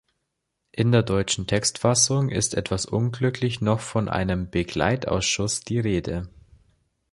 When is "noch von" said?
3.61-4.09